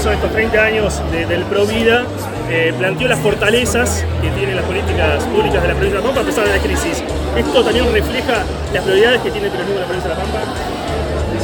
hizo 0.00 0.12
estos 0.12 0.32
30 0.32 0.64
años 0.64 1.02
del 1.28 1.42
Provida, 1.42 2.04
eh, 2.50 2.72
planteó 2.78 3.06
las 3.06 3.18
fortalezas 3.18 4.02
que 4.22 4.30
tienen 4.30 4.56
las 4.56 4.64
políticas 4.64 5.22
públicas 5.24 5.60
de 5.60 5.68
la 5.68 5.74
provincia 5.74 5.88
de 5.88 5.94
La 6.00 6.02
Pampa 6.02 6.20
a 6.22 6.24
pesar 6.24 6.46
de 6.46 6.56
la 6.56 6.62
crisis. 6.62 7.04
¿Esto 7.36 7.62
también 7.62 7.84
refleja 7.92 8.44
las 8.72 8.82
prioridades 8.82 9.20
que 9.20 9.30
tiene 9.30 9.48
el 9.48 9.52
peronismo 9.52 9.74
de 9.74 9.80
la 9.80 9.86
provincia 9.86 10.10
de 10.10 10.16
La 10.16 10.22
Pampa? 10.22 10.38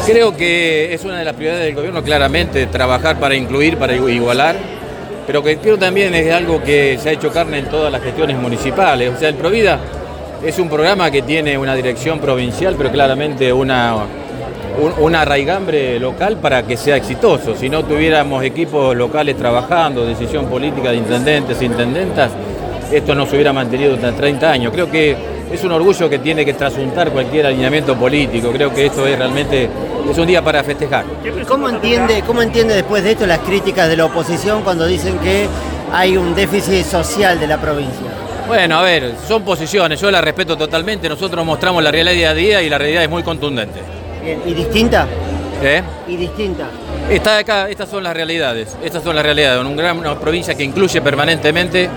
Creo 0.07 0.35
que 0.35 0.95
es 0.95 1.05
una 1.05 1.19
de 1.19 1.25
las 1.27 1.35
prioridades 1.35 1.67
del 1.67 1.75
gobierno, 1.75 2.03
claramente, 2.03 2.67
trabajar 2.69 3.21
para 3.21 3.35
incluir, 3.35 3.77
para 3.77 3.95
igualar, 3.95 4.57
pero 5.27 5.43
que 5.43 5.59
creo 5.59 5.77
también 5.77 6.15
es 6.15 6.33
algo 6.33 6.63
que 6.63 6.99
se 6.99 7.11
ha 7.11 7.13
hecho 7.13 7.31
carne 7.31 7.59
en 7.59 7.67
todas 7.67 7.93
las 7.93 8.03
gestiones 8.03 8.39
municipales. 8.39 9.13
O 9.15 9.19
sea, 9.19 9.29
el 9.29 9.35
Provida 9.35 9.79
es 10.43 10.59
un 10.59 10.71
programa 10.71 11.11
que 11.11 11.21
tiene 11.21 11.59
una 11.59 11.75
dirección 11.75 12.21
provincial, 12.21 12.75
pero 12.79 12.91
claramente 12.91 13.53
una, 13.53 13.97
una 15.01 15.23
arraigambre 15.23 15.99
local 15.99 16.37
para 16.37 16.63
que 16.63 16.77
sea 16.77 16.97
exitoso. 16.97 17.57
Si 17.57 17.69
no 17.69 17.85
tuviéramos 17.85 18.45
equipos 18.45 18.95
locales 18.95 19.37
trabajando, 19.37 20.05
decisión 20.05 20.47
política 20.47 20.91
de 20.91 20.97
intendentes 20.97 21.61
e 21.61 21.65
intendentas, 21.65 22.31
esto 22.93 23.15
no 23.15 23.27
se 23.27 23.35
hubiera 23.35 23.53
mantenido 23.53 23.97
durante 23.97 24.21
30 24.21 24.51
años. 24.51 24.73
Creo 24.73 24.91
que 24.91 25.17
es 25.51 25.65
un 25.65 25.73
orgullo 25.73 26.09
que 26.11 26.19
tiene 26.19 26.45
que 26.45 26.55
trasuntar 26.55 27.11
cualquier 27.11 27.47
alineamiento 27.47 27.97
político. 27.97 28.51
Creo 28.53 28.73
que 28.73 28.87
esto 28.87 29.07
es 29.07 29.19
realmente 29.19 29.69
es 30.11 30.19
un 30.19 30.27
día 30.27 30.43
para 30.43 30.63
festejar. 30.63 31.05
¿Cómo 31.49 31.69
entiende, 31.69 32.23
¿Cómo 32.27 32.43
entiende 32.43 32.75
después 32.75 33.03
de 33.03 33.13
esto 33.13 33.27
las 33.27 33.41
críticas 33.41 33.89
de 33.89 33.97
la 33.97 34.05
oposición 34.05 34.63
cuando 34.63 34.87
dicen 34.87 35.19
que 35.19 35.47
hay 35.93 36.17
un 36.17 36.35
déficit 36.35 36.85
social 36.85 37.41
de 37.41 37.47
la 37.47 37.61
provincia? 37.61 38.07
Bueno, 38.47 38.79
a 38.79 38.83
ver, 38.83 39.15
son 39.27 39.43
posiciones, 39.43 40.01
yo 40.01 40.09
las 40.09 40.23
respeto 40.23 40.57
totalmente, 40.57 41.09
nosotros 41.09 41.45
mostramos 41.45 41.83
la 41.83 41.91
realidad 41.91 42.15
día 42.15 42.31
a 42.31 42.35
día 42.35 42.63
y 42.63 42.69
la 42.69 42.79
realidad 42.79 43.03
es 43.03 43.11
muy 43.11 43.25
contundente. 43.25 43.81
¿Y 44.47 44.55
distinta? 44.55 45.07
¿Eh? 45.63 45.83
¿Y 46.09 46.17
distinta? 46.17 46.67
Está 47.11 47.39
acá, 47.39 47.69
estas 47.69 47.89
son 47.89 48.03
las 48.03 48.15
realidades, 48.15 48.77
estas 48.83 49.03
son 49.03 49.17
las 49.17 49.25
realidades, 49.25 49.65
una, 49.65 49.93
una 49.93 50.19
provincia 50.19 50.55
que 50.55 50.65
incluye 50.65 51.01
permanentemente, 51.01 51.89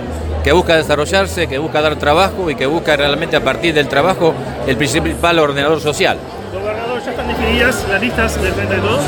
que 0.44 0.52
busca 0.52 0.77
desarrollarse, 0.77 1.47
que 1.47 1.58
busca 1.58 1.81
dar 1.81 1.95
trabajo 1.97 2.49
y 2.49 2.55
que 2.55 2.66
busca 2.66 2.95
realmente 2.95 3.36
a 3.36 3.44
partir 3.44 3.73
del 3.73 3.88
trabajo 3.88 4.33
el 4.67 4.77
principal 4.77 5.39
ordenador 5.39 5.81
social. 5.81 6.17
Gobernador, 6.53 7.03
¿ya 7.03 7.11
están 7.11 7.27
definidas 7.27 7.86
las 7.89 8.02
listas 8.02 8.41
del 8.41 8.53
frente 8.53 8.75
de 8.75 8.81
todos? 8.81 9.02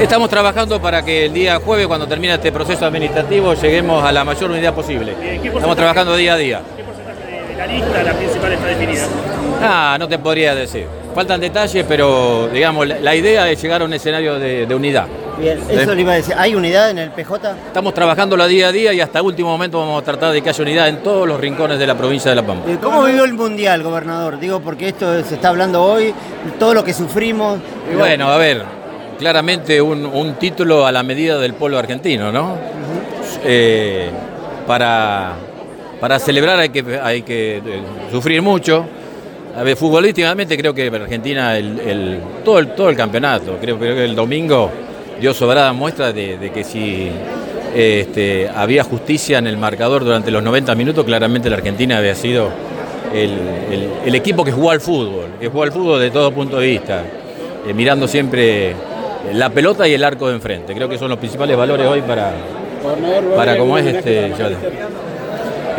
Estamos 0.00 0.28
trabajando 0.28 0.80
para 0.80 1.02
que 1.04 1.26
el 1.26 1.32
día 1.32 1.58
jueves, 1.58 1.86
cuando 1.86 2.06
termine 2.06 2.34
este 2.34 2.52
proceso 2.52 2.84
administrativo, 2.84 3.54
lleguemos 3.54 4.04
a 4.04 4.12
la 4.12 4.24
mayor 4.24 4.50
unidad 4.50 4.74
posible. 4.74 5.14
Estamos 5.42 5.76
trabajando 5.76 6.16
día 6.16 6.34
a 6.34 6.36
día. 6.36 6.60
¿Qué 6.76 6.84
porcentaje 6.84 7.48
de 7.48 7.56
la 7.56 7.66
lista, 7.66 8.02
la 8.02 8.12
principal, 8.12 8.52
está 8.52 8.66
definida? 8.66 9.06
Ah, 9.62 9.96
no 9.98 10.08
te 10.08 10.18
podría 10.18 10.54
decir. 10.54 10.99
Faltan 11.14 11.40
detalles, 11.40 11.84
pero 11.88 12.48
digamos, 12.52 12.86
la 12.86 13.14
idea 13.16 13.50
es 13.50 13.60
llegar 13.60 13.82
a 13.82 13.84
un 13.84 13.92
escenario 13.92 14.38
de, 14.38 14.74
unidad. 14.74 15.06
Bien, 15.38 15.58
eso 15.68 15.94
le 15.94 16.02
iba 16.02 16.12
a 16.12 16.16
decir. 16.16 16.34
¿Hay 16.36 16.54
unidad 16.54 16.90
en 16.90 16.98
el 16.98 17.10
PJ? 17.10 17.50
Estamos 17.66 17.94
trabajando 17.94 18.36
la 18.36 18.46
día 18.46 18.68
a 18.68 18.72
día 18.72 18.92
y 18.92 19.00
hasta 19.00 19.20
último 19.20 19.48
momento 19.48 19.78
vamos 19.78 20.02
a 20.02 20.04
tratar 20.04 20.32
de 20.32 20.40
que 20.40 20.50
haya 20.50 20.62
unidad 20.62 20.88
en 20.88 21.02
todos 21.02 21.26
los 21.26 21.40
rincones 21.40 21.78
de 21.78 21.86
la 21.86 21.96
provincia 21.96 22.30
de 22.30 22.36
La 22.36 22.46
Pampa. 22.46 22.70
¿Cómo 22.80 23.04
vivió 23.04 23.24
el 23.24 23.32
Mundial, 23.32 23.82
gobernador? 23.82 24.38
Digo, 24.38 24.60
porque 24.60 24.88
esto 24.88 25.22
se 25.24 25.34
está 25.34 25.48
hablando 25.48 25.82
hoy, 25.82 26.14
todo 26.58 26.74
lo 26.74 26.84
que 26.84 26.92
sufrimos. 26.92 27.58
bueno, 27.96 28.30
a 28.30 28.36
ver, 28.36 28.62
claramente 29.18 29.82
un, 29.82 30.34
título 30.38 30.86
a 30.86 30.92
la 30.92 31.02
medida 31.02 31.38
del 31.38 31.54
pueblo 31.54 31.78
argentino, 31.78 32.30
¿no? 32.30 32.56
Eh, 33.42 34.10
para, 34.66 35.32
para 36.00 36.18
celebrar 36.20 36.60
hay 36.60 36.68
que, 36.68 37.00
hay 37.02 37.22
que 37.22 37.56
eh, 37.56 37.82
sufrir 38.12 38.42
mucho 38.42 38.86
a 39.56 39.62
ver, 39.62 39.76
futbolísticamente 39.76 40.56
creo 40.56 40.74
que 40.74 40.86
Argentina, 40.88 41.56
el, 41.56 42.20
todo, 42.44 42.58
el, 42.58 42.74
todo 42.74 42.88
el 42.88 42.96
campeonato, 42.96 43.56
creo, 43.60 43.78
que 43.78 44.04
el 44.04 44.14
domingo 44.14 44.70
dio 45.20 45.34
sobrada 45.34 45.72
muestra 45.72 46.12
de, 46.12 46.50
que 46.54 46.64
si 46.64 47.10
este, 47.74 48.48
había 48.48 48.84
justicia 48.84 49.38
en 49.38 49.46
el 49.46 49.56
marcador 49.56 50.04
durante 50.04 50.30
los 50.30 50.42
90 50.42 50.74
minutos, 50.74 51.04
claramente 51.04 51.50
la 51.50 51.56
Argentina 51.56 51.98
había 51.98 52.14
sido 52.14 52.50
el, 53.12 54.14
equipo 54.14 54.44
que 54.44 54.52
jugó 54.52 54.70
al 54.70 54.80
fútbol, 54.80 55.30
que 55.40 55.48
jugó 55.48 55.64
al 55.64 55.72
fútbol 55.72 56.00
de 56.00 56.10
todo 56.10 56.30
punto 56.32 56.58
de 56.58 56.66
vista, 56.68 57.02
eh, 57.66 57.74
mirando 57.74 58.06
siempre 58.06 58.74
la 59.34 59.50
pelota 59.50 59.86
y 59.88 59.94
el 59.94 60.04
arco 60.04 60.28
de 60.28 60.34
enfrente. 60.36 60.74
Creo 60.74 60.88
que 60.88 60.98
son 60.98 61.08
los 61.08 61.18
principales 61.18 61.56
valores 61.56 61.86
hoy 61.86 62.02
para, 62.02 62.32
para 63.36 63.56
como 63.56 63.76
es 63.78 63.86
este. 63.86 64.32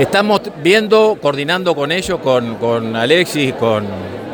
Estamos 0.01 0.41
viendo, 0.63 1.19
coordinando 1.22 1.75
con 1.75 1.91
ellos, 1.91 2.19
con, 2.22 2.95
Alexis, 2.95 3.53
con, 3.53 3.85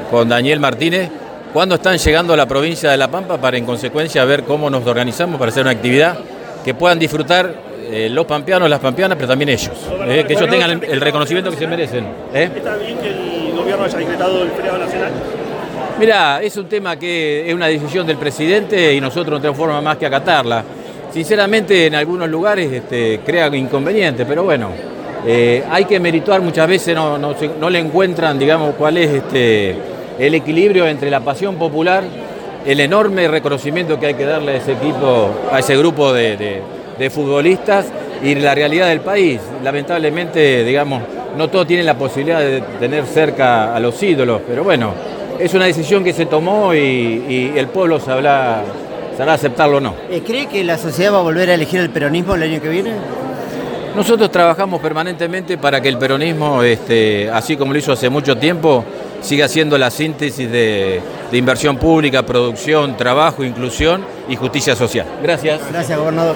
con 0.10 0.30
Daniel 0.30 0.62
Martínez, 0.62 1.10
cuándo 1.52 1.76
están 1.76 1.98
llegando 1.98 2.32
a 2.32 2.38
la 2.38 2.46
provincia 2.46 2.90
de 2.90 2.96
La 2.96 3.12
Pampa 3.12 3.38
para 3.38 3.58
en 3.58 3.66
consecuencia 3.66 4.24
ver 4.24 4.44
cómo 4.44 4.70
nos 4.70 4.88
organizamos 4.88 5.38
para 5.38 5.52
hacer 5.52 5.64
una 5.64 5.72
actividad 5.72 6.18
que 6.64 6.74
puedan 6.74 6.98
disfrutar 6.98 7.54
eh, 7.92 8.08
los 8.10 8.26
pampeanos, 8.26 8.70
las 8.70 8.80
pampeanas, 8.80 9.18
pero 9.18 9.28
también 9.28 9.50
ellos. 9.50 9.74
Eh, 10.06 10.24
que 10.26 10.36
ellos 10.36 10.50
tengan 10.50 10.82
el, 10.82 11.02
reconocimiento 11.02 11.52
que 11.52 11.58
se 11.58 11.68
merecen. 11.68 12.06
¿eh? 12.34 12.50
¿Está 12.56 12.78
bien 12.78 12.98
que 13.00 13.10
el 13.10 13.52
gobierno 13.54 13.84
haya 13.84 13.98
decretado 13.98 14.44
el 14.44 14.52
feriado 14.52 14.78
nacional? 14.78 15.12
Mirá, 16.00 16.42
es 16.42 16.56
un 16.56 16.70
tema 16.70 16.96
que 16.96 17.46
es 17.46 17.54
una 17.54 17.68
decisión 17.68 18.08
del 18.08 18.16
presidente 18.16 18.94
y 18.94 19.02
nosotros 19.02 19.32
no 19.32 19.42
tenemos 19.42 19.58
forma 19.58 19.82
más 19.82 19.98
que 19.98 20.06
acatarla. 20.06 20.64
Sinceramente, 21.12 21.88
en 21.88 21.96
algunos 21.96 22.30
lugares 22.30 22.72
este, 22.72 23.20
crea 23.26 23.54
inconveniente, 23.54 24.26
pero 24.26 24.44
bueno, 24.44 24.72
eh, 25.30 25.62
hay 25.70 25.84
que 25.84 26.00
merituar, 26.00 26.40
muchas 26.42 26.70
veces 26.70 26.96
no, 26.96 27.70
le 27.70 27.80
encuentran, 27.80 28.40
digamos, 28.40 28.76
cuál 28.76 28.96
es 28.98 29.12
este, 29.12 29.76
el 30.18 30.34
equilibrio 30.34 30.88
entre 30.88 31.12
la 31.12 31.20
pasión 31.20 31.58
popular, 31.58 32.06
el 32.66 32.80
enorme 32.80 33.28
reconocimiento 33.28 34.00
que 34.00 34.06
hay 34.06 34.14
que 34.14 34.24
darle 34.24 34.54
a 34.54 34.56
ese 34.56 34.72
equipo, 34.72 35.32
a 35.52 35.60
ese 35.60 35.76
grupo 35.76 36.14
de, 36.14 36.62
futbolistas 37.12 37.88
y 38.24 38.36
la 38.36 38.56
realidad 38.56 38.88
del 38.88 39.02
país. 39.02 39.42
Lamentablemente, 39.66 40.64
digamos, 40.64 41.04
no 41.38 41.50
todos 41.50 41.68
tienen 41.68 41.86
la 41.86 41.98
posibilidad 41.98 42.40
de 42.40 42.62
tener 42.80 43.06
cerca 43.06 43.76
a 43.76 43.80
los 43.82 44.02
ídolos, 44.02 44.42
pero 44.48 44.64
bueno, 44.64 44.94
es 45.38 45.54
una 45.54 45.66
decisión 45.66 46.06
que 46.06 46.14
se 46.14 46.26
tomó 46.26 46.74
y, 46.74 47.52
el 47.54 47.68
pueblo 47.68 48.00
sabrá, 48.00 48.64
sabrá 49.18 49.34
aceptarlo 49.34 49.78
o 49.78 49.82
no. 49.82 49.94
Eh, 50.10 50.24
¿Cree 50.26 50.46
que 50.46 50.64
la 50.64 50.78
sociedad 50.78 51.14
va 51.14 51.20
a 51.20 51.24
volver 51.24 51.50
a 51.50 51.56
elegir 51.56 51.82
el 51.82 51.90
peronismo 51.90 52.36
el 52.36 52.44
año 52.44 52.62
que 52.62 52.70
viene? 52.70 52.92
Nosotros 53.98 54.32
trabajamos 54.32 54.80
permanentemente 54.80 55.58
para 55.58 55.82
que 55.82 55.90
el 55.90 55.98
peronismo, 55.98 56.62
este, 56.62 57.32
así 57.32 57.58
como 57.58 57.74
lo 57.74 57.80
hizo 57.80 57.92
hace 57.92 58.10
mucho 58.10 58.38
tiempo, 58.38 58.86
siga 59.22 59.48
siendo 59.48 59.76
la 59.76 59.90
síntesis 59.90 60.52
de, 60.52 61.02
inversión 61.32 61.78
pública, 61.78 62.22
producción, 62.22 62.96
trabajo, 62.96 63.44
inclusión 63.44 64.06
y 64.30 64.36
justicia 64.36 64.76
social. 64.76 65.08
Gracias. 65.24 65.62
Gracias, 65.72 65.98
gobernador. 65.98 66.36